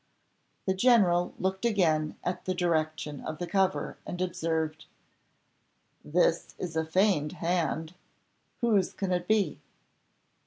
[0.65, 4.85] The general looked again at the direction of the cover, and observed,
[6.03, 7.93] "This is a feigned hand.
[8.61, 9.59] Whose can it be?"